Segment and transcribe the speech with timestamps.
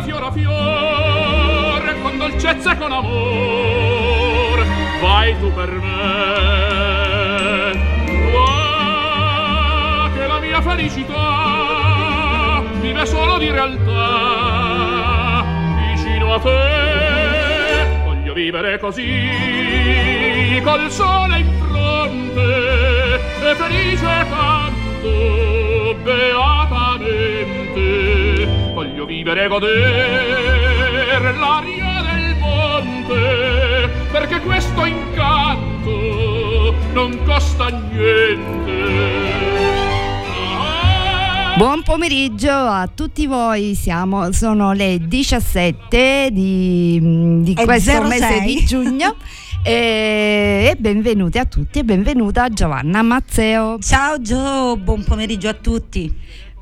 [0.00, 4.64] da fiore a fiore con dolcezza e con amor.
[5.00, 5.88] Vai tu per me.
[8.32, 15.44] Va che la mia felicità vive solo di realtà.
[15.94, 29.04] Vicino a te voglio vivere così col sole in fronte e felice canto beatamente voglio
[29.04, 39.38] vivere e goder l'aria del monte perché questo incanto non costa niente
[41.56, 48.08] Buon pomeriggio a tutti voi, Siamo, sono le 17 di, di questo 06.
[48.08, 49.16] mese di giugno
[49.62, 53.78] e, e benvenuti a tutti e benvenuta Giovanna Mazzeo.
[53.78, 56.10] Ciao Gio, buon pomeriggio a tutti.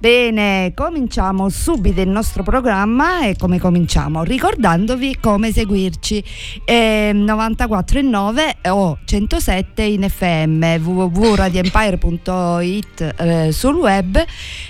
[0.01, 4.23] Bene, cominciamo subito il nostro programma e come cominciamo?
[4.23, 6.23] Ricordandovi come seguirci.
[6.65, 14.25] Eh, 94,9 o 107 in FM www.radioempire.it eh, sul web.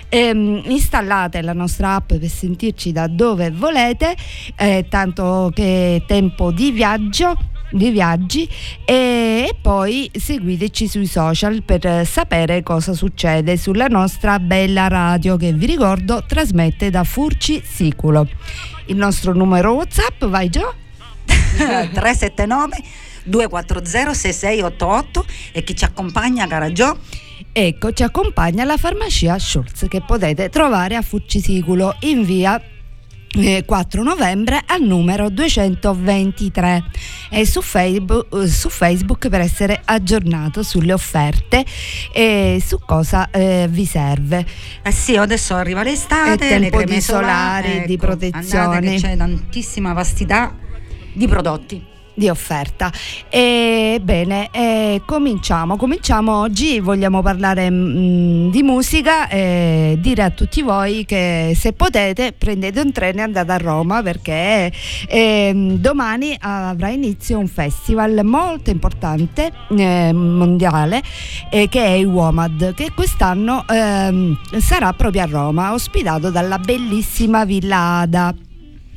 [0.08, 4.16] Eh, installate la nostra app per sentirci da dove volete
[4.56, 7.36] eh, tanto che tempo di viaggio
[7.70, 8.48] di viaggi
[8.84, 15.66] e poi seguiteci sui social per sapere cosa succede sulla nostra bella radio che vi
[15.66, 18.28] ricordo trasmette da Furci Siculo.
[18.86, 20.74] Il nostro numero WhatsApp, vai Gio?
[21.26, 22.76] 379
[23.24, 26.98] 240 6688 e chi ci accompagna, cara Gio?
[27.52, 32.60] Ecco, ci accompagna la farmacia Schulz che potete trovare a Fuccisiculo in via
[33.30, 36.84] 4 novembre al numero 223
[37.30, 41.64] e su Facebook, su Facebook per essere aggiornato sulle offerte
[42.12, 44.46] e su cosa eh, vi serve.
[44.82, 48.96] Eh sì, adesso arriva l'estate, e tempo di solari, ecco, di protezione.
[48.96, 50.54] C'è tantissima vastità
[51.12, 52.92] di prodotti di offerta.
[53.28, 55.76] Ebbene, eh, cominciamo.
[55.76, 61.72] Cominciamo oggi, vogliamo parlare mh, mm, di musica e dire a tutti voi che se
[61.72, 64.72] potete prendete un treno e andate a Roma perché
[65.08, 71.02] eh, domani avrà inizio un festival molto importante eh, mondiale
[71.50, 77.44] eh, che è il WOMAD che quest'anno ehm, sarà proprio a Roma ospitato dalla bellissima
[77.44, 78.34] Villa Ada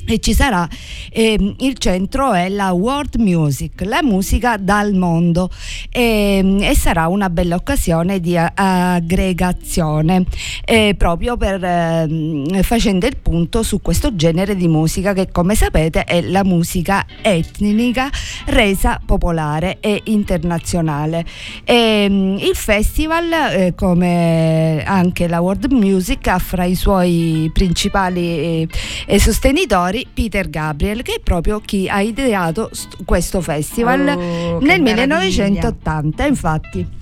[0.06, 0.68] e ci sarà
[1.10, 5.50] eh, il centro è la World Music, la musica dal mondo
[5.90, 10.24] e, e sarà una bella occasione di aggregazione
[10.64, 16.04] eh, proprio per eh, facendo il punto su questo genere di musica che come sapete
[16.04, 18.10] è la musica etnica
[18.46, 21.24] resa popolare e internazionale.
[21.64, 28.68] E, il festival eh, come anche la World Music ha fra i suoi principali
[29.06, 34.60] eh, sostenitori fuori Peter Gabriel, che è proprio chi ha ideato st- questo festival oh,
[34.60, 37.00] nel 1980, infatti.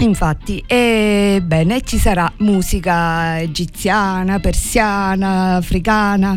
[0.00, 6.36] Infatti, ebbene, ci sarà musica egiziana, persiana, africana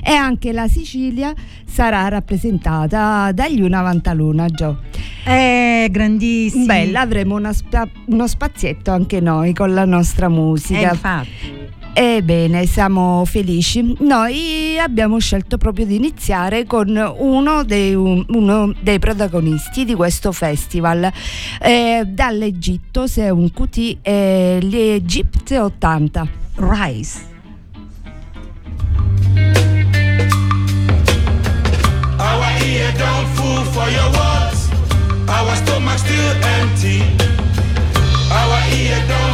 [0.00, 1.34] e anche la Sicilia
[1.66, 4.82] sarà rappresentata dagli Una Vantaluna, Gio.
[5.24, 6.66] È grandissimo.
[6.66, 10.90] Bella, avremo spa- uno spazietto anche noi con la nostra musica.
[10.90, 11.59] Eh, infatti.
[11.92, 13.96] Ebbene, siamo felici.
[14.00, 21.10] Noi abbiamo scelto proprio di iniziare con uno dei, uno dei protagonisti di questo festival.
[21.60, 26.28] Eh, dall'Egitto, se è un QT, eh, gli Egypt 80.
[26.56, 27.28] Rise.
[32.18, 34.68] Our ear don't fool for your words.
[35.28, 37.02] Our stomach still empty.
[38.30, 39.29] Our ear don't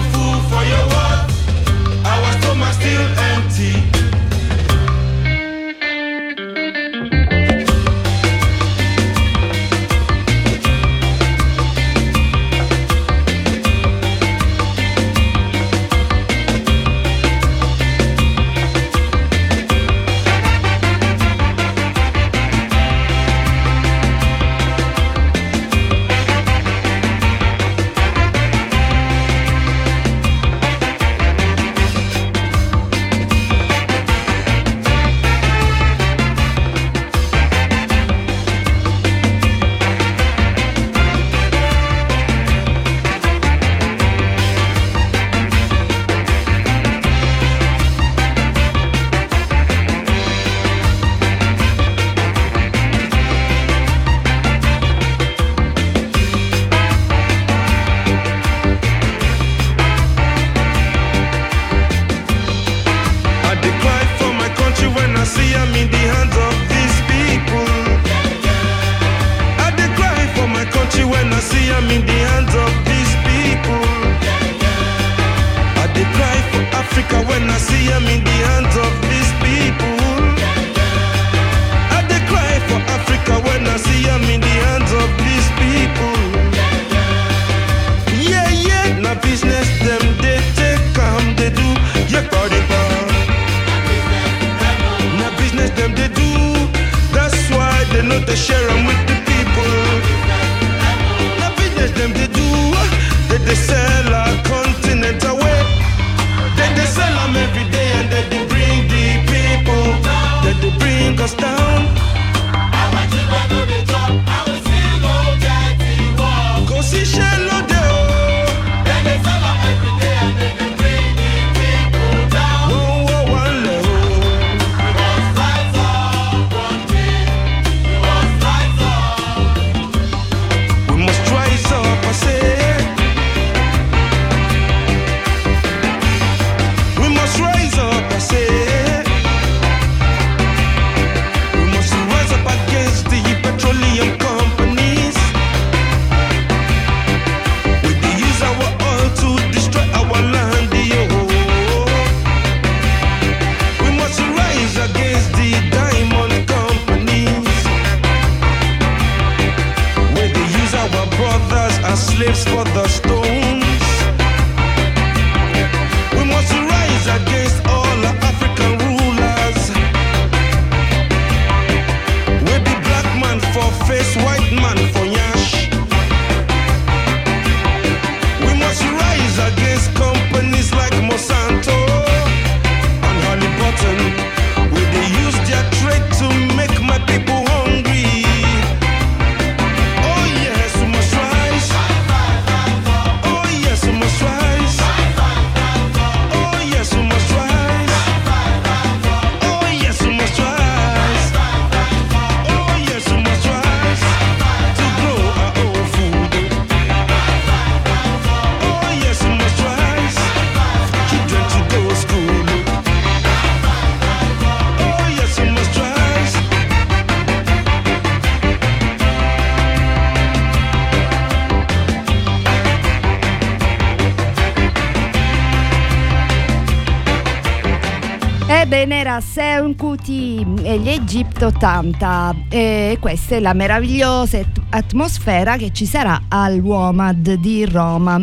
[230.77, 236.23] Kuti e gli Egitto 80 e questa è la meravigliosa at- atmosfera che ci sarà
[236.29, 238.23] all'UOMAD di Roma.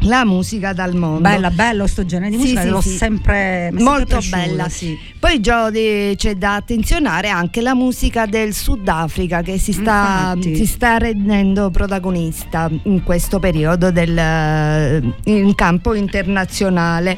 [0.00, 1.20] La musica dal mondo.
[1.20, 2.88] Bella, bello sto genere di Sì, musica, sì, l'ho sì.
[2.90, 4.68] sempre Molto piaciuto, bella.
[4.68, 4.94] sì.
[5.24, 10.98] Poi Jody c'è da attenzionare anche la musica del Sudafrica che si sta, si sta
[10.98, 17.16] rendendo protagonista in questo periodo del, in campo internazionale.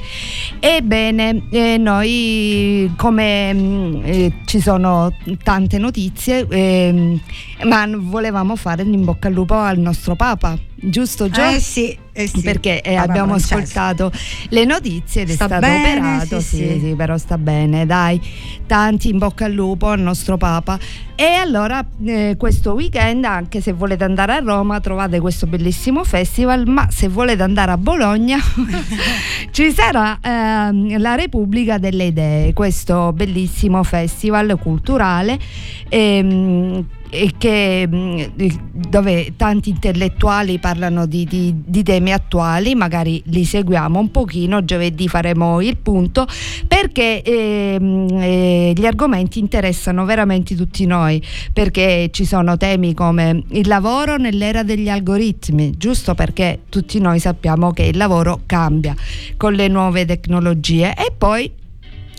[0.60, 5.12] Ebbene, eh, noi come mm, eh, ci sono
[5.42, 7.20] tante notizie, ehm,
[7.64, 11.42] ma volevamo fare in bocca al lupo al nostro Papa, giusto Gio?
[11.42, 12.40] Eh sì, eh sì.
[12.40, 13.54] perché eh, abbiamo Francesco.
[13.56, 14.12] ascoltato
[14.50, 16.40] le notizie ed è Sta stato bene, operato.
[16.40, 16.80] sì, Sì, sì.
[16.80, 18.20] sì, però sta bene, dai.
[18.66, 20.78] Tanti in bocca al lupo al nostro Papa.
[21.14, 26.66] E allora eh, questo weekend, anche se volete andare a Roma, trovate questo bellissimo festival,
[26.66, 28.38] ma se volete andare a Bologna
[29.50, 35.38] ci sarà ehm, la Repubblica delle Idee, questo bellissimo festival culturale.
[35.88, 36.84] ehm,
[37.38, 38.32] che, mh,
[38.88, 45.08] dove tanti intellettuali parlano di, di- di temi attuali, magari li seguiamo un pochino, giovedì
[45.08, 46.26] faremo il punto,
[46.66, 51.22] perché ehm, eh, gli argomenti interessano veramente tutti noi,
[51.52, 57.72] perché ci sono temi come il lavoro nell'era degli algoritmi, giusto perché tutti noi sappiamo
[57.72, 58.94] che il lavoro cambia
[59.36, 60.94] con le nuove tecnologie.
[60.94, 61.50] E poi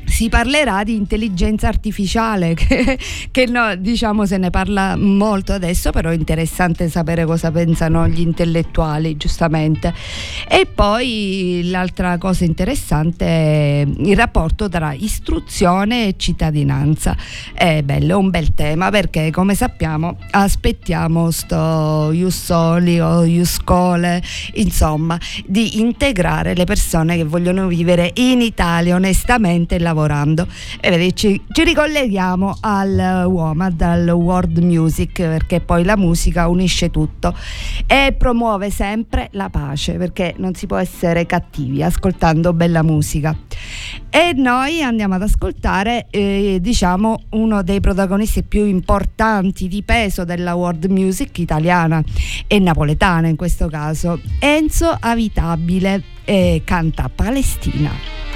[0.08, 2.98] si parlerà di intelligenza artificiale che,
[3.30, 8.22] che no, diciamo se ne parla molto adesso però è interessante sapere cosa pensano gli
[8.22, 9.94] intellettuali giustamente.
[10.48, 17.16] E poi l'altra cosa interessante è il rapporto tra istruzione e cittadinanza.
[17.54, 24.22] È bello, è un bel tema perché come sappiamo aspettiamo sto Jussoli o Juscole
[24.54, 30.48] insomma di integrare le persone che vogliono vivere in Italia onestamente e lavorando.
[30.80, 36.92] E vedi, ci, ci ricolleghiamo al WOMAD, al World Music perché poi la musica unisce
[36.92, 37.36] tutto
[37.88, 43.36] e promuove sempre la pace perché non si può essere cattivi ascoltando bella musica.
[44.10, 50.54] E noi andiamo ad ascoltare eh, diciamo uno dei protagonisti più importanti di peso della
[50.54, 52.02] world music italiana
[52.46, 58.27] e napoletana in questo caso Enzo Avitabile eh, canta Palestina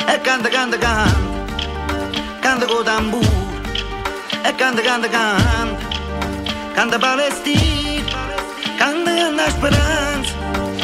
[0.07, 1.19] E canta, canta, canta,
[2.39, 3.51] canta con tamburo,
[4.41, 5.77] e canta, canta, canta,
[6.73, 8.17] canta Palestina,
[8.77, 10.33] canta, canta speranza,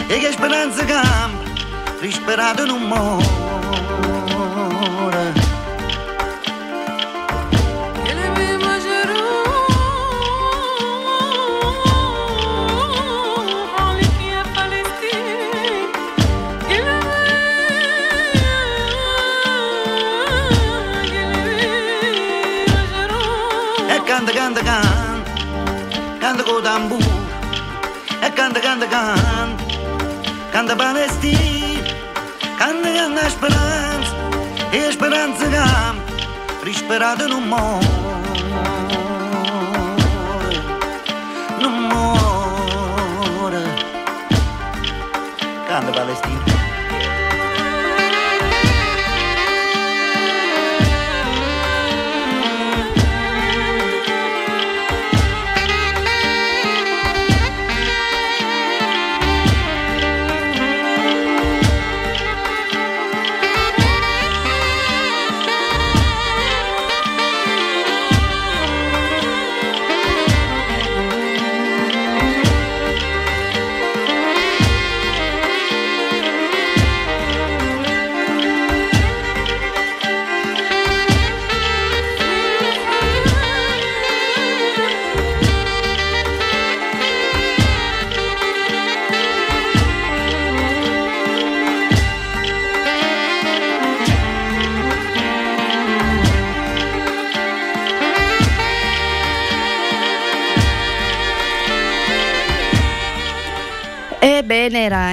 [0.05, 1.49] e che speranza campa,
[1.99, 2.83] risperata in un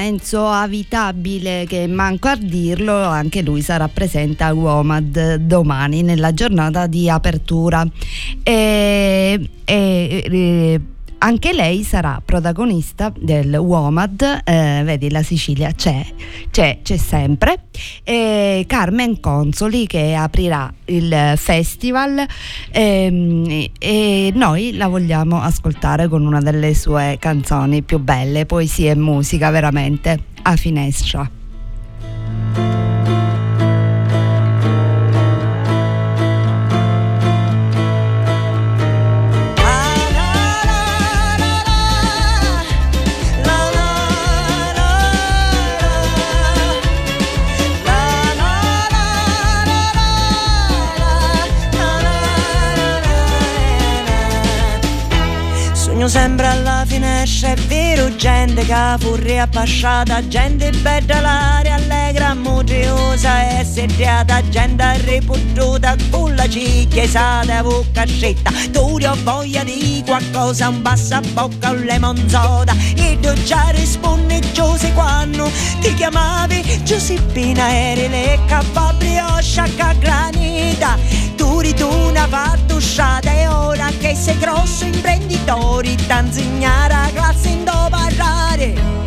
[0.04, 6.86] Enzo Avitabile che manco a dirlo, anche lui sarà presente a UOMAD domani nella giornata
[6.86, 7.86] di apertura.
[8.42, 10.80] E, e- e-
[11.24, 16.04] anche lei sarà protagonista del UOMAD, eh, vedi la Sicilia c'è,
[16.50, 17.64] c'è, c'è sempre,
[18.04, 22.26] e Carmen Consoli che aprirà il festival
[22.70, 28.96] ehm, e noi la vogliamo ascoltare con una delle sue canzoni più belle, poesia e
[28.96, 31.30] musica veramente a finestra.
[58.24, 66.48] Gente che furri appasciata, gente bella l'aria allegra, motriosa e sediata, gente ripututa con la
[66.48, 68.50] cicchiesata bocca scelta.
[68.72, 74.90] Tu ho voglia di qualcosa, un passabocca, un lemon soda, e tu già rispondi Giuse
[74.94, 75.50] quando
[75.80, 79.94] ti chiamavi Giuseppina, eri le capabrio, sciacca
[81.54, 89.03] granita, tu rituna fattusciata e ora che sei grosso imprenditore, t'insegnare a classe in parlare.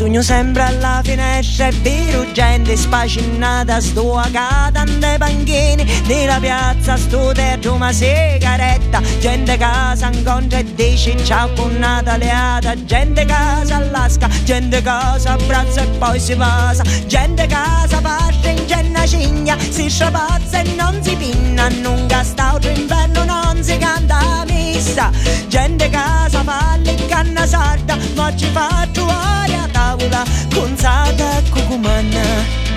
[0.00, 6.96] Sogno sempre alla finestra e vero gente spacinata sto a casa dei panchini della piazza
[6.96, 14.26] sto tetto una sigaretta gente casa incontra e dice ciao con Nataleata gente casa allasca
[14.42, 16.82] gente casa abbraccia e poi si passa.
[17.06, 22.70] Gente casa parte in genna cigna si strapazza e non si pinna non gasta altro
[22.70, 25.10] inverno non si canta a messa
[25.48, 32.69] gente casa palle canna sarda ma ci fa trovare a tavola con saga e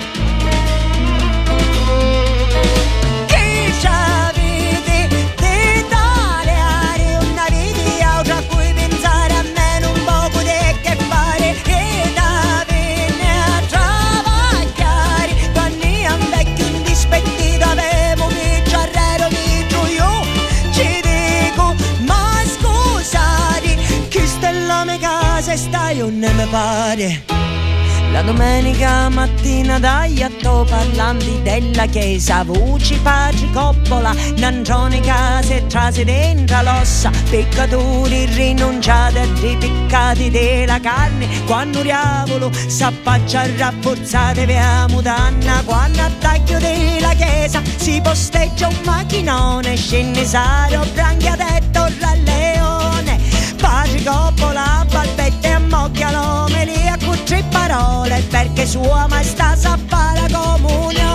[25.43, 27.23] casa e stai o ne me pare.
[28.13, 32.43] La domenica mattina dai atto parlanti della chiesa.
[32.43, 41.27] Voci, pace, coppola, nancioni, case, trase dentro l'ossa Peccatori rinunciati a dei peccati della carne.
[41.45, 49.75] Quando diavolo s'affaccia rafforzate via mutanna Quando a taglio della chiesa si posteggia un macchinone
[49.75, 53.19] Scennesario, branchia detto ra leone
[53.59, 54.62] Pace, coppola,
[55.23, 61.12] balbette e ammocchiano me lì a cucci parole perché sua maestà sa fare la comunione.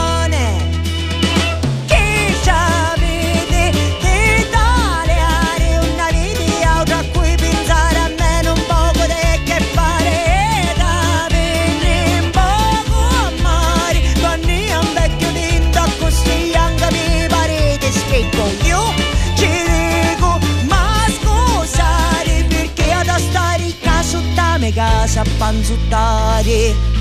[24.72, 26.96] Casa da me casa a panzuttare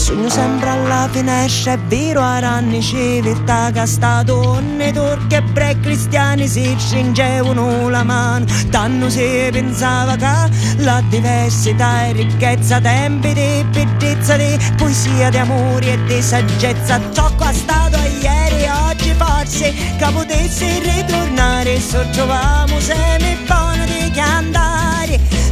[0.00, 5.78] Sogno sempre alla finestra, è vero, a anni civiltà che sta donne, turchi e bre
[5.80, 8.46] cristiani si stringevano la mano.
[8.70, 15.92] Tanto si pensava che la diversità e ricchezza, tempi di bellezza, di poesia, di amore
[15.92, 16.98] e di saggezza.
[17.12, 21.78] Ciò che è stato ieri e oggi forse che potesse ritornare.
[21.78, 24.69] So troviamo semi buono di cantare,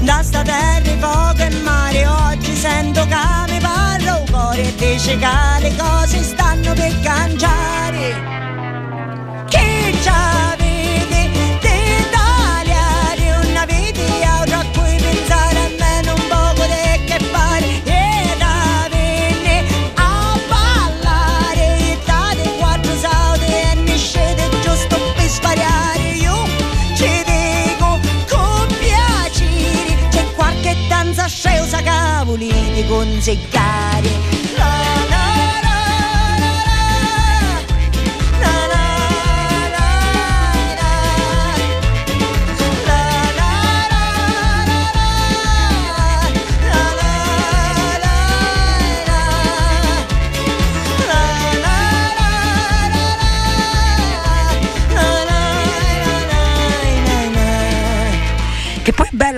[0.08, 2.06] da sta terra, fuoco e mare.
[2.06, 8.06] Oggi sento che mi parlo cuore e dice che le cose stanno per cangiare.
[9.48, 10.57] Chi ci
[32.78, 34.47] cavoli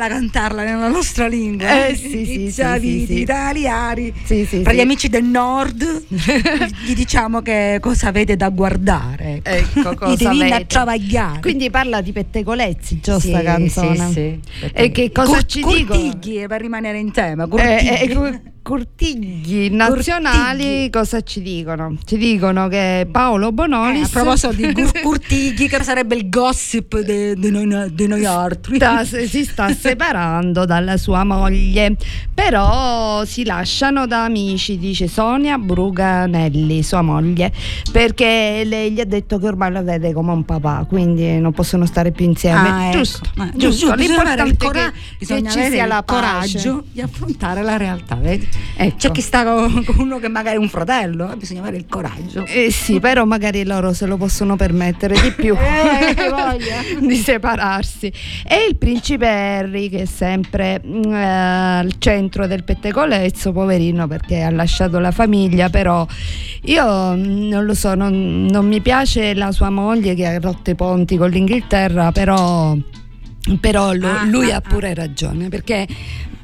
[0.00, 1.88] bella cantarla nella nostra lingua.
[1.88, 3.20] Eh, sì, sì, sì, sì, sì.
[3.20, 4.12] italiani.
[4.24, 9.40] Sì, sì, per gli amici del nord gli diciamo che cosa avete da guardare.
[9.42, 10.66] Ecco cosa Dite, "Vieni a avete".
[10.66, 11.40] travagliare.
[11.40, 14.06] Quindi parla di pettegolezzi, giusta canzone?
[14.10, 14.70] sì, sì.
[14.72, 16.00] E che cosa Cur- ci dicono?
[16.00, 17.44] Curtigli, per rimanere in tema.
[17.44, 17.88] Eh, Curtigli.
[18.24, 20.90] eh, curtigli nazionali Curtigli.
[20.90, 21.96] cosa ci dicono?
[22.04, 26.98] Ci dicono che Paolo Eh, Bonolis a proposito di Gur- Curtigli, che sarebbe il gossip
[27.00, 28.76] di noi, de noi altri.
[28.76, 31.96] sta- si sta separando dalla sua moglie,
[32.32, 37.52] però si lasciano da amici, dice Sonia Bruganelli, sua moglie,
[37.90, 41.86] perché lei gli ha detto che ormai la vede come un papà, quindi non possono
[41.86, 42.68] stare più insieme.
[42.68, 42.96] Ah, ecco.
[42.98, 47.00] Giusto, Ma- giusto, giusto, l'importante è cora- che, bisogna che ci sia il coraggio di
[47.00, 48.48] affrontare la realtà, vedi?
[48.76, 48.96] Ecco.
[48.96, 51.86] C'è chi sta con, con uno che magari è un fratello, eh, bisogna avere il
[51.88, 52.44] coraggio.
[52.46, 58.12] Eh sì, però magari loro se lo possono permettere di più Eh, di separarsi.
[58.46, 64.42] E il principe Harry, che è sempre mm, eh, al centro del pettegolezzo, poverino, perché
[64.42, 66.06] ha lasciato la famiglia, però
[66.62, 70.70] io mm, non lo so, non, non mi piace la sua moglie che ha rotto
[70.70, 72.76] i ponti con l'Inghilterra, però,
[73.60, 75.86] però lu- Ah, lui ah, ha pure ragione, perché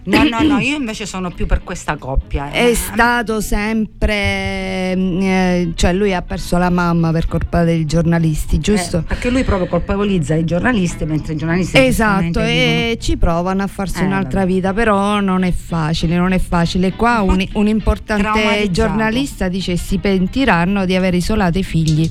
[0.07, 2.51] No, no, no, io invece sono più per questa coppia.
[2.51, 7.85] È Eh, stato sempre, mm, eh, cioè lui ha perso la mamma per colpa dei
[7.87, 8.99] giornalisti, giusto?
[8.99, 13.67] eh, perché lui proprio colpevolizza i giornalisti, mentre i giornalisti Esatto, e ci provano a
[13.67, 14.53] farsi Eh, un'altra vabbè.
[14.53, 16.93] vita, però non è facile, non è facile.
[16.93, 22.09] Qua Un un, importante giornalista dice si pentiranno di aver isolato i figli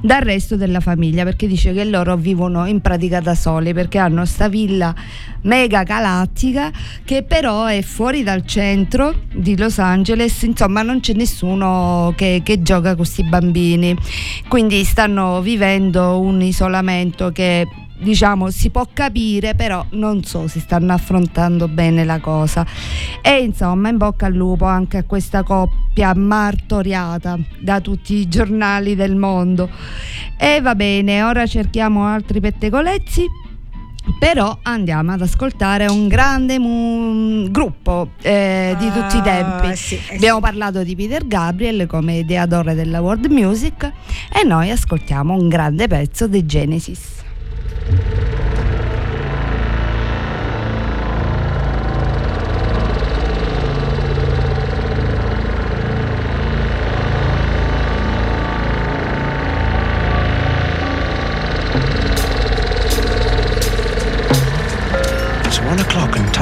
[0.00, 4.24] dal resto della famiglia perché dice che loro vivono in pratica da soli perché hanno
[4.24, 4.94] sta villa
[5.42, 6.70] mega galattica
[7.04, 12.62] che però è fuori dal centro di Los Angeles, insomma non c'è nessuno che, che
[12.62, 13.96] gioca con questi bambini,
[14.46, 17.66] quindi stanno vivendo un isolamento che
[17.98, 22.64] diciamo si può capire però non so se stanno affrontando bene la cosa.
[23.20, 28.94] E insomma in bocca al lupo anche a questa coppia martoriata da tutti i giornali
[28.94, 29.68] del mondo.
[30.38, 33.42] E va bene ora cerchiamo altri pettegolezzi
[34.18, 39.66] però andiamo ad ascoltare un grande mu- gruppo eh, di tutti i tempi.
[39.66, 43.90] Ah, sì, eh, abbiamo parlato di Peter Gabriel come ideatore della world music
[44.32, 47.22] e noi ascoltiamo un grande pezzo dei Genesis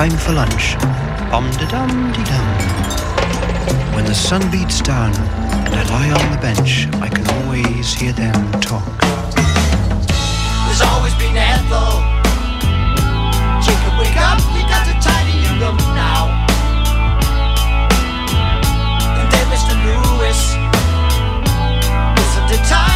[0.03, 0.77] time for lunch.
[1.31, 2.49] Bum de dum de dum.
[3.95, 5.12] When the sun beats down
[5.67, 8.99] and I lie on the bench, I can always hear them talk.
[10.65, 11.93] There's always been Ethel.
[13.65, 16.23] Jacob, wake up, we got to tidy your room now.
[19.19, 19.75] And then Mr.
[19.87, 20.41] Lewis.
[22.17, 22.91] Wasn't the time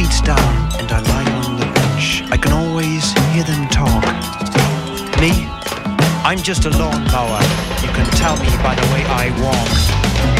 [0.00, 4.02] beats down and I lie on the bench, I can always hear them talk.
[5.20, 5.46] Me?
[6.24, 7.42] I'm just a lawnmower.
[7.82, 10.39] You can tell me by the way I walk.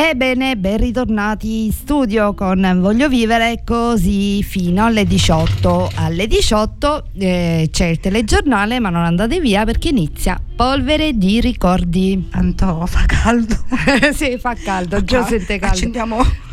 [0.00, 5.90] Ebbene, ben ritornati in studio con Voglio Vivere così fino alle 18.
[5.96, 12.28] Alle 18 eh, c'è il telegiornale, ma non andate via perché inizia Polvere di ricordi.
[12.30, 13.56] Tanto fa caldo.
[14.14, 15.74] sì, fa caldo, già sente caldo.
[15.74, 16.47] Accendiamo.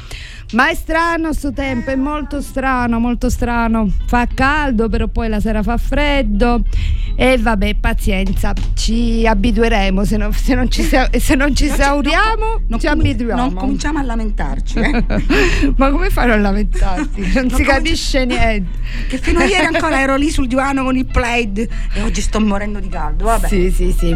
[0.51, 3.89] Ma è strano sto tempo, è molto strano, molto strano.
[4.05, 6.62] Fa caldo, però poi la sera fa freddo.
[7.17, 10.03] E vabbè, pazienza, ci abitueremo.
[10.05, 13.41] Se non, se non ci, se non ci Non esauriamo, non ci non abituiamo.
[13.41, 15.03] Non cominciamo a lamentarci, eh.
[15.77, 17.21] Ma come fai a non lamentarti?
[17.21, 18.79] Non si cominci- capisce niente.
[19.08, 22.39] che fino a ieri ancora ero lì sul divano con il plaid e oggi sto
[22.39, 23.25] morendo di caldo.
[23.25, 23.47] Vabbè.
[23.47, 24.15] Sì, sì, sì.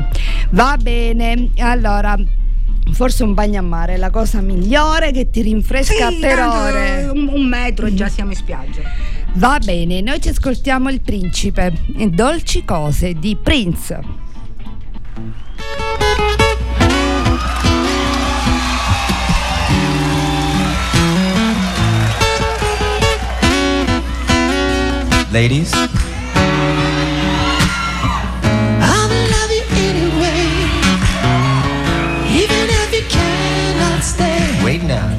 [0.52, 1.50] Va bene.
[1.58, 2.16] Allora,
[2.92, 7.10] forse un bagno a mare è la cosa migliore che ti rinfresca Sì, per ore.
[7.14, 8.82] Un, un metro e già siamo in spiaggia.
[9.34, 14.28] Va bene, noi ci ascoltiamo il principe e dolci cose di Prince.
[25.32, 25.72] Ladies,
[34.90, 35.19] now.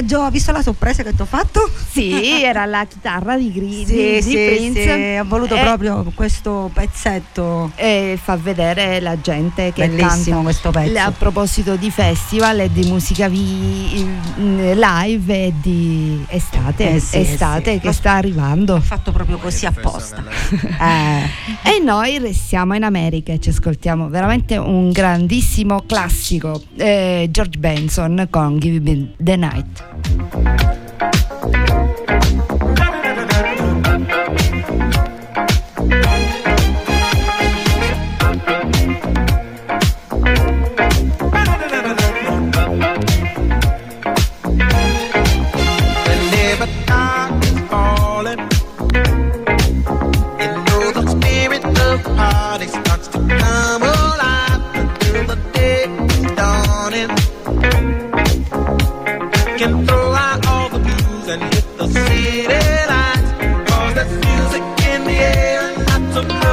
[0.00, 1.59] Ha visto la sorpresa che ti ho fatto?
[1.90, 4.82] Sì, era la chitarra di, Gri- Sì, sì, Prince.
[4.82, 7.72] sì, ho voluto E- proprio questo pezzetto.
[7.74, 10.42] E fa vedere la gente che Bellissimo canta.
[10.42, 10.98] questo pezzo.
[10.98, 14.06] A proposito di festival e di musica vi-
[14.38, 17.80] mm, live e di estate, Eh sì, estate eh sì.
[17.80, 18.74] che L'ho- sta arrivando.
[18.74, 20.22] Ho fatto proprio così apposta.
[20.80, 21.28] Eh.
[21.76, 28.26] E noi restiamo in America e ci ascoltiamo veramente un grandissimo classico, eh, George Benson
[28.30, 30.69] con Give Me the Night.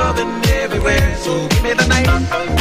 [0.08, 1.16] Loving everywhere.
[1.18, 2.57] So give me the night.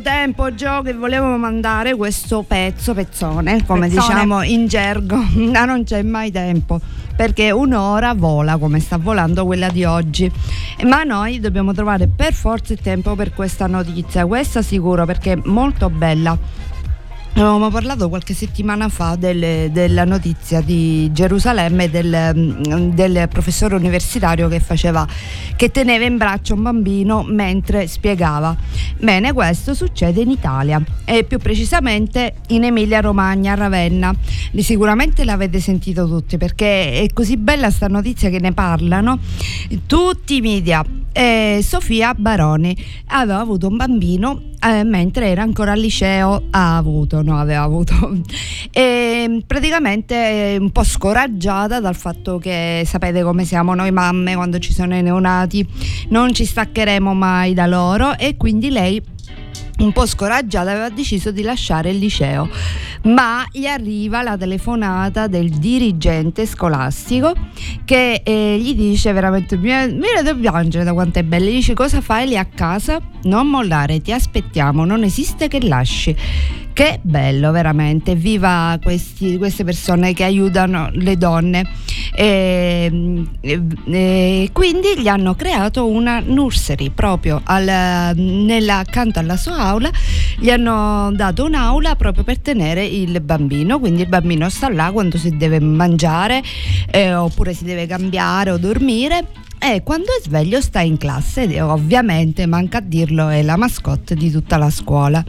[0.00, 4.14] Quanto tempo Gio che volevo mandare questo pezzo, pezzone, come Pezzone.
[4.14, 5.16] diciamo in gergo,
[5.52, 6.80] ma non c'è mai tempo,
[7.14, 10.30] perché un'ora vola come sta volando quella di oggi.
[10.84, 15.38] Ma noi dobbiamo trovare per forza il tempo per questa notizia, questa sicuro perché è
[15.44, 16.38] molto bella.
[17.32, 24.46] Avevamo parlato qualche settimana fa delle- della notizia di Gerusalemme del, mm, del professore universitario
[24.48, 25.06] che faceva
[25.56, 28.54] che teneva in braccio un bambino mentre spiegava.
[28.98, 34.12] Bene, questo succede in Italia e più precisamente in Emilia Romagna, Ravenna.
[34.50, 39.18] Li- Sicuramente l'avete sentito tutti perché è così bella sta notizia che ne parlano
[39.86, 40.84] tutti i media.
[41.12, 42.76] Eh, Sofia Baroni
[43.08, 47.94] aveva avuto un bambino eh, mentre era ancora al liceo, ha avuto, no, aveva avuto,
[48.70, 50.14] e praticamente
[50.54, 54.94] eh, un po' scoraggiata dal fatto che sapete come siamo noi mamme quando ci sono
[54.94, 55.66] i neonati,
[56.08, 59.02] non ci staccheremo mai da loro e quindi lei
[59.80, 62.48] un po' scoraggiata aveva deciso di lasciare il liceo.
[63.02, 67.32] Ma gli arriva la telefonata del dirigente scolastico
[67.84, 69.72] che eh, gli dice veramente mi
[70.22, 73.00] da piangere da quanto è bella gli dice cosa fai lì a casa?
[73.22, 76.14] Non mollare ti aspettiamo non esiste che lasci
[76.72, 78.14] che bello veramente.
[78.14, 81.68] Viva questi- queste persone che aiutano le donne
[82.20, 89.56] e, e- e quindi gli hanno creato una nursery proprio al- nella- accanto alla sua
[89.56, 89.90] aula
[90.38, 95.16] gli hanno dato un'aula proprio per tenere il bambino quindi il bambino sta là quando
[95.16, 96.42] si deve mangiare
[96.90, 99.26] eh, oppure si deve cambiare o dormire
[99.58, 104.14] e quando è sveglio sta in classe ed ovviamente, manca a dirlo, è la mascotte
[104.14, 105.22] di tutta la scuola.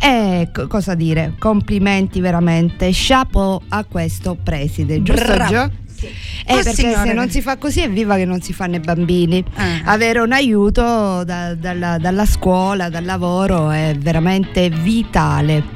[0.00, 1.34] E co- cosa dire?
[1.36, 5.70] Complimenti veramente, chapeau a questo preside, giusto Bravo.
[5.96, 6.06] Gio?
[6.06, 7.08] Eh, Oh, perché signore.
[7.08, 9.38] se non si fa così è viva che non si fanno i bambini.
[9.56, 9.82] Eh.
[9.84, 15.74] Avere un aiuto da- dalla, dalla scuola, dal lavoro è veramente vitale.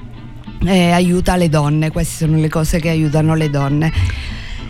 [0.65, 3.93] Eh, aiuta le donne, queste sono le cose che aiutano le donne.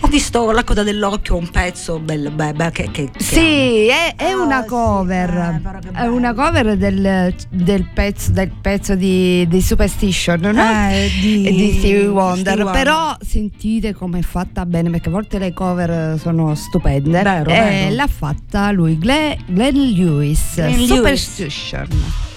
[0.03, 4.15] Ho visto la coda dell'occhio un pezzo bello, beh, beh, che, che, che Sì, è,
[4.17, 5.29] è Ah, una sì, cover.
[5.31, 10.71] eh, però che è una cover del, del pezzo, del pezzo di, di Superstition, no?
[10.91, 12.39] Eh, di- di Stevie Wonder.
[12.55, 12.83] Stevie Wonder.
[12.83, 17.23] Però sentite come è fatta bene, perché a volte le cover sono stupende.
[17.23, 17.95] Vero, e vero.
[17.95, 20.55] l'ha fatta lui, Gle- Glenn Lewis.
[20.55, 22.29] Glenn Lewis.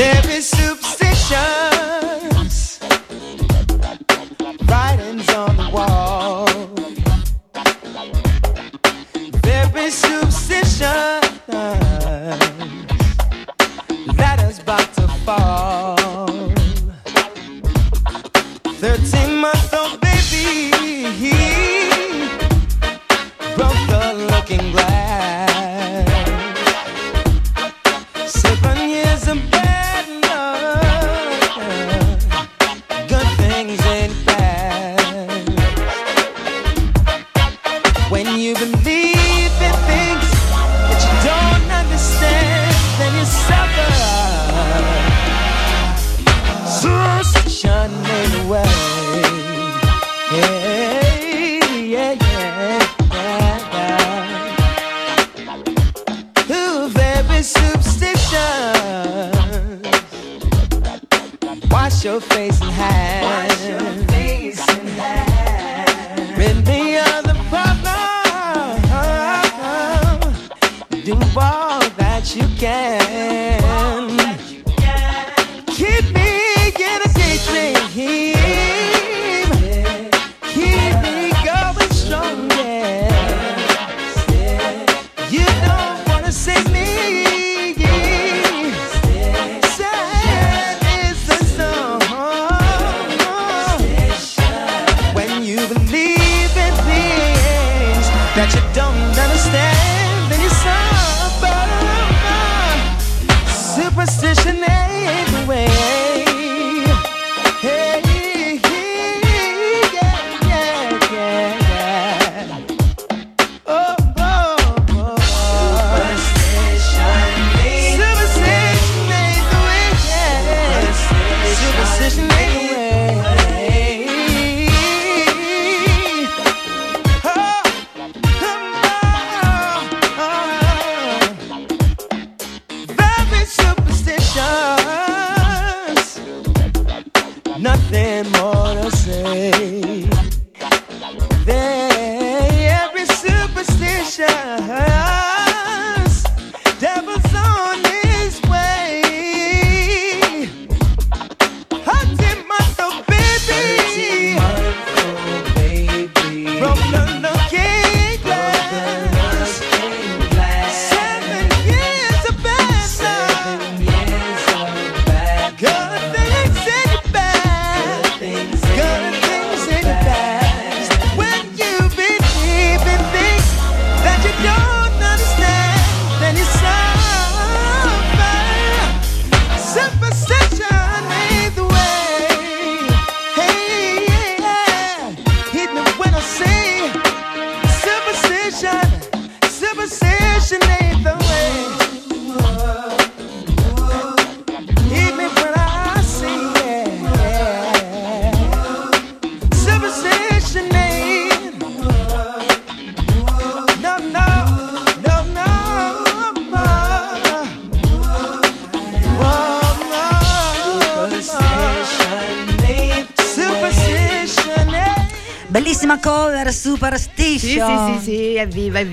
[0.00, 2.80] Superstitions,
[4.66, 6.46] writings on the wall.
[9.92, 11.26] Superstitions,
[14.60, 15.96] about to fall.
[18.80, 19.79] Thirteen months.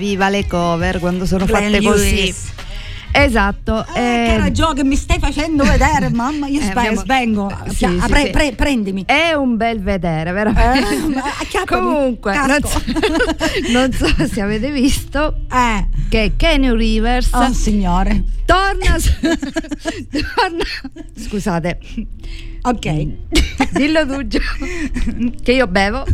[0.08, 2.14] Evviva le cover quando sono Glenn fatte così.
[2.14, 2.52] Lewis.
[3.10, 3.84] Esatto.
[3.94, 7.50] Eh, eh, che ragione che mi stai facendo vedere, mamma, io Eh, abbiamo- svengo.
[7.68, 8.30] Sì, sì, pre- sì.
[8.30, 9.02] pre- prendimi.
[9.06, 10.94] È un bel vedere, veramente.
[11.14, 12.82] Eh, Comunque, non so,
[13.72, 18.24] non so se avete visto Eh, che Kenny Rivers oh signore.
[18.44, 18.96] torna,
[20.10, 20.64] torna.
[21.16, 21.78] Scusate,
[22.62, 23.06] Ok.
[23.72, 24.40] dillo tu Gio,
[25.42, 26.04] che io bevo.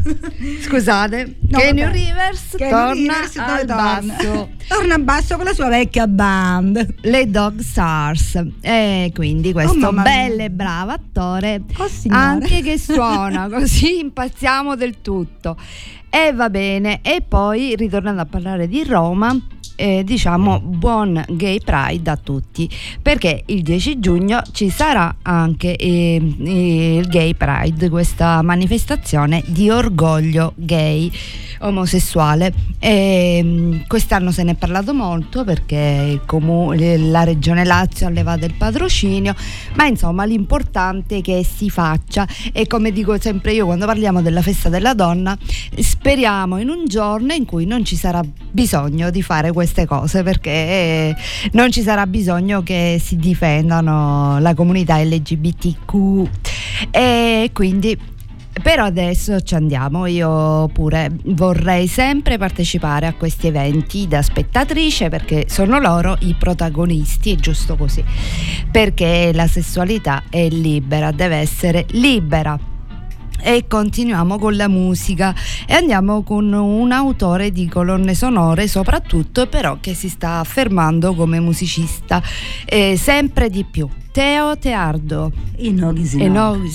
[0.61, 1.91] Scusate, No, Kenny.
[1.91, 3.75] Rivers Kenny torna Rivers al torna?
[3.75, 4.51] basso.
[4.69, 6.95] Torna in basso con la sua vecchia band.
[7.03, 10.03] Le Dog Stars e quindi questo Oh, mamma mia.
[10.29, 15.57] bello e bravo attore Oh, anche che suona così impazziamo del tutto
[16.11, 19.37] e va bene e poi ritornando a parlare di Roma
[19.77, 22.69] eh, diciamo buon gay pride a tutti
[23.01, 30.53] perché il 10 giugno ci sarà anche eh, il gay pride questa manifestazione di orgoglio
[30.57, 31.11] gay
[31.61, 32.53] omosessuale.
[32.79, 38.11] E, mh, quest'anno se ne è parlato molto perché il comu- la regione Lazio ha
[38.11, 39.35] levato il patrocinio
[39.75, 42.27] ma insomma l'importante è che si faccia.
[42.53, 45.37] E come dico sempre io quando parliamo della festa della donna
[45.77, 50.51] speriamo in un giorno in cui non ci sarà bisogno di fare queste cose perché
[50.51, 51.17] eh,
[51.53, 56.29] non ci sarà bisogno che si difendano la comunità LGBTQ
[56.91, 57.99] e quindi
[58.63, 65.47] però adesso ci andiamo, io pure vorrei sempre partecipare a questi eventi da spettatrice perché
[65.49, 68.05] sono loro i protagonisti, è giusto così,
[68.71, 72.59] perché la sessualità è libera, deve essere libera.
[73.47, 75.35] E continuiamo con la musica.
[75.67, 81.41] E andiamo con un autore di colonne sonore soprattutto però che si sta affermando come
[81.41, 82.23] musicista
[82.65, 83.87] eh, sempre di più.
[84.11, 85.31] Teo Teardo.
[86.25, 86.71] I noghi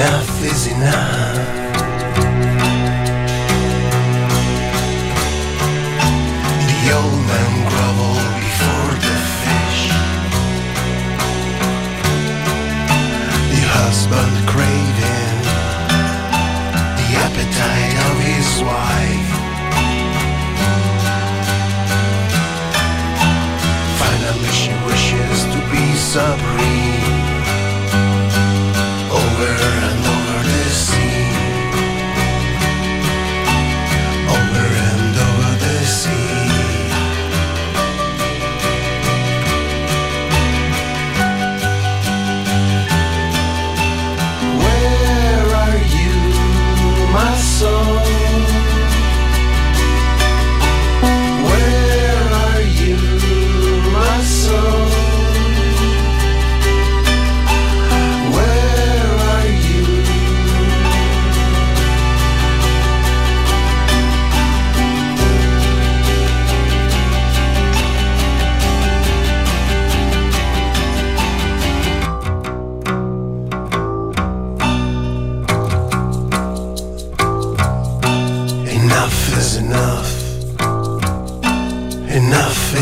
[0.00, 1.59] Enough is enough.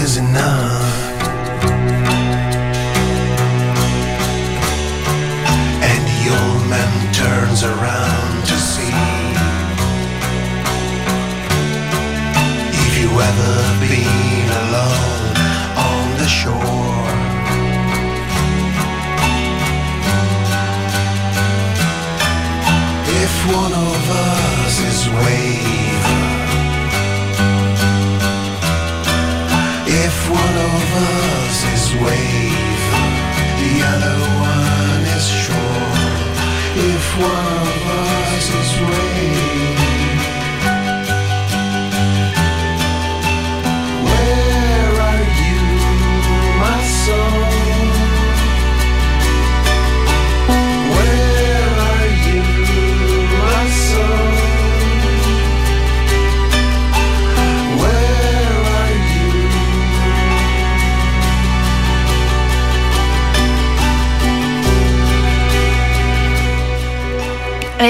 [0.03, 1.20] Is enough.
[5.90, 8.94] And the old man turns around to see
[12.84, 13.55] if you ever
[13.86, 15.36] been alone
[15.90, 17.09] on the shore.
[23.22, 25.77] If one of us is waving,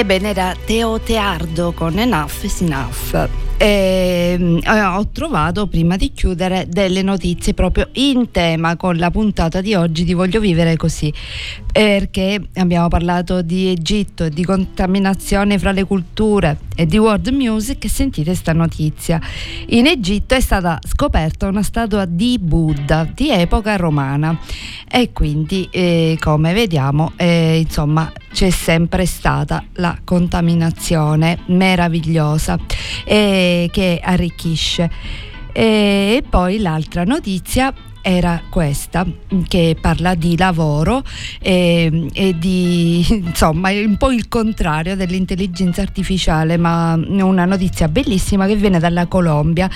[0.09, 3.29] Ebbene, era Teo Teardo con Enough is Enough.
[3.57, 9.61] E, eh, ho trovato prima di chiudere delle notizie proprio in tema con la puntata
[9.61, 11.13] di oggi di Voglio vivere così
[11.79, 17.89] perché abbiamo parlato di Egitto e di contaminazione fra le culture e di world music
[17.89, 19.17] sentite sta notizia.
[19.67, 24.37] In Egitto è stata scoperta una statua di Buddha di epoca romana.
[24.91, 32.59] E quindi eh, come vediamo eh, insomma c'è sempre stata la contaminazione meravigliosa
[33.05, 34.91] eh, che arricchisce.
[35.53, 37.73] E poi l'altra notizia
[38.09, 39.05] era questa
[39.47, 41.03] che parla di lavoro
[41.39, 48.55] e, e di insomma un po' il contrario dell'intelligenza artificiale ma una notizia bellissima che
[48.55, 49.69] viene dalla Colombia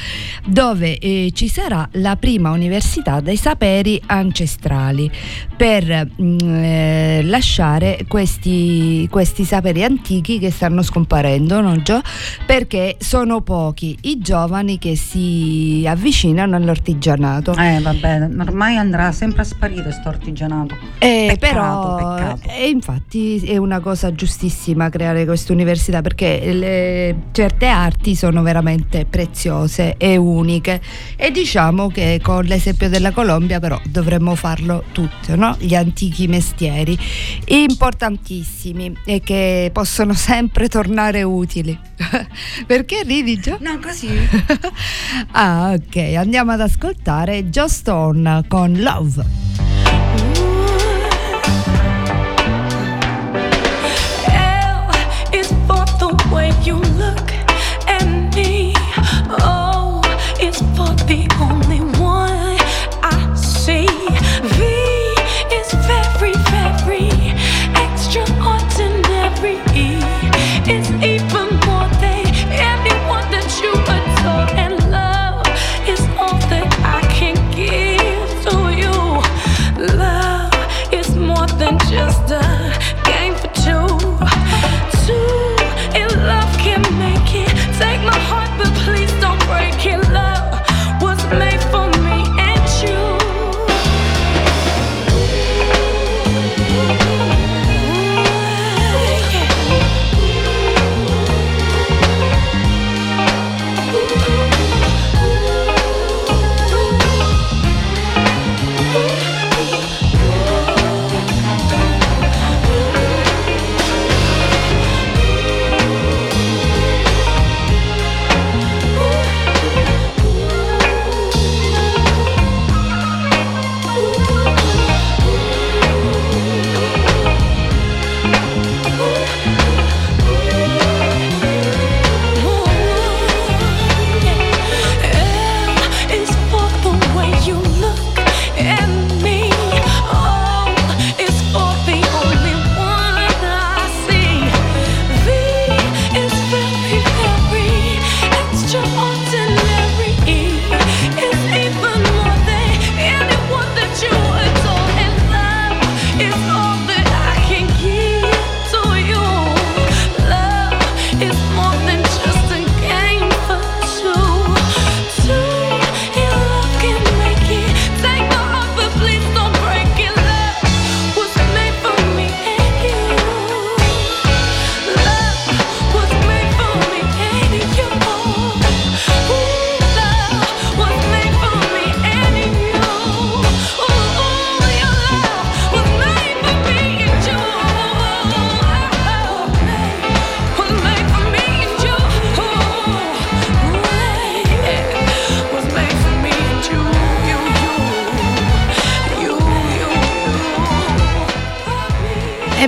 [0.45, 5.11] dove eh, ci sarà la prima università dei saperi ancestrali
[5.55, 12.01] per mm, eh, lasciare questi, questi saperi antichi che stanno scomparendo no, Gio?
[12.47, 19.45] perché sono pochi i giovani che si avvicinano all'artigianato Eh vabbè, ormai andrà sempre a
[19.45, 20.75] sparire sto artigianato.
[20.99, 22.49] Eh, Peccato, però, peccato.
[22.49, 29.05] E infatti è una cosa giustissima creare queste università perché le- certe arti sono veramente
[29.05, 30.81] preziose e uniche
[31.15, 35.55] e diciamo che con l'esempio della Colombia però dovremmo farlo tutti, no?
[35.59, 36.97] gli antichi mestieri
[37.45, 41.77] importantissimi e che possono sempre tornare utili.
[42.67, 43.57] perché ridi già?
[43.59, 44.09] No, così.
[45.31, 47.67] ah ok, andiamo ad ascoltare Joe
[48.03, 49.23] con, à, con Love.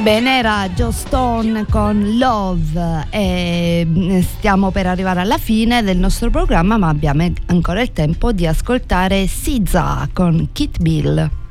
[0.06, 6.30] Ebbene, era Joe Stone con Love e mm, stiamo per arrivare alla fine del nostro
[6.30, 11.45] programma, ma abbiamo ancora il tempo di ascoltare SZA con Kit Bill.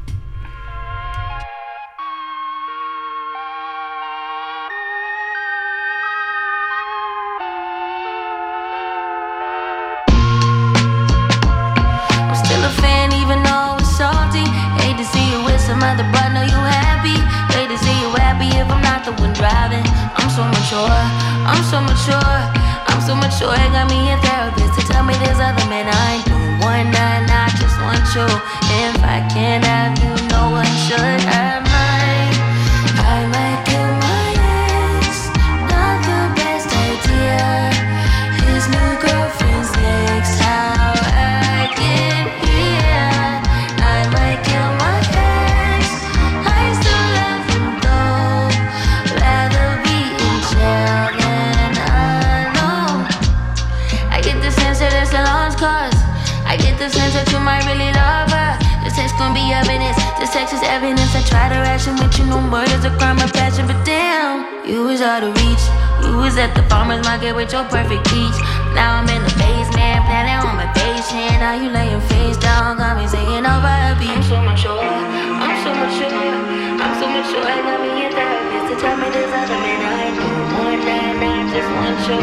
[77.14, 77.46] Mature.
[77.46, 81.22] I got me a therapist to tell me there's other men I doing one night,
[81.22, 82.18] I just want you.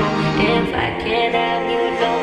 [0.52, 2.21] If I can't have you, no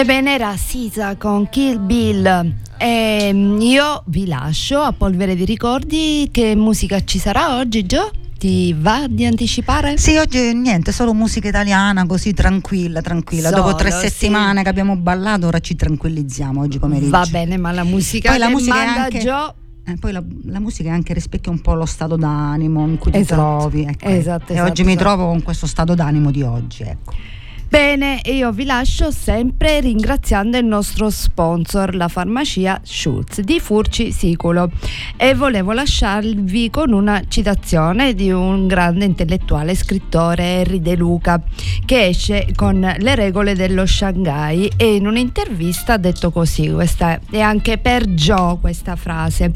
[0.00, 2.54] Ebbene, era Sisa con Kill Bill.
[2.78, 6.26] E mm, io vi lascio a polvere di ricordi.
[6.32, 8.10] Che musica ci sarà oggi, Gio?
[8.38, 9.98] Ti va di anticipare?
[9.98, 13.50] Sì, oggi niente, solo musica italiana, così tranquilla, tranquilla.
[13.50, 14.08] Dopo tre Solo, sì.
[14.08, 17.10] settimane che abbiamo ballato, ora ci tranquillizziamo oggi pomeriggio.
[17.10, 19.54] Va bene, ma la musica Poi la musica è anche- Gio
[19.86, 23.10] Eh, poi la, la musica è anche rispecchia un po' lo stato d'animo in cui
[23.12, 23.82] ti Esatto, trovi.
[23.82, 24.08] ecco.
[24.08, 25.04] esatto, e esatto, oggi mi esatto.
[25.04, 26.84] trovo con questo stato d'animo di oggi.
[26.84, 27.12] Ecco.
[27.70, 34.72] Bene, io vi lascio sempre ringraziando il nostro sponsor, la farmacia Schulz di Furci Siculo.
[35.16, 41.40] E volevo lasciarvi con una citazione di un grande intellettuale scrittore, Henry De Luca,
[41.84, 47.38] che esce con le regole dello Shanghai e in un'intervista ha detto così, questa è
[47.38, 49.52] anche per Joe questa frase.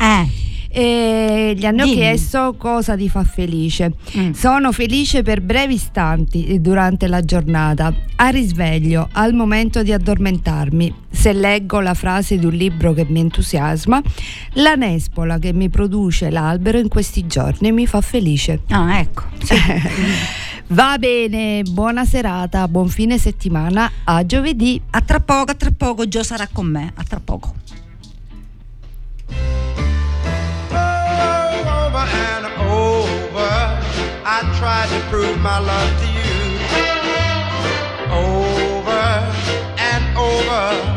[0.76, 1.94] E gli hanno Dimmi.
[1.94, 3.92] chiesto cosa ti fa felice.
[4.16, 4.32] Mm.
[4.32, 10.92] Sono felice per brevi istanti durante la giornata, a risveglio, al momento di addormentarmi.
[11.12, 14.02] Se leggo la frase di un libro che mi entusiasma,
[14.54, 18.62] la nespola che mi produce l'albero in questi giorni mi fa felice.
[18.70, 19.22] Ah, ecco.
[20.68, 24.80] Va bene, buona serata, buon fine settimana, a giovedì.
[24.90, 27.54] A tra poco, a tra poco Gio sarà con me, a tra poco.
[34.26, 36.24] I tried to prove my love to you.
[38.10, 39.04] Over
[39.76, 40.93] and over.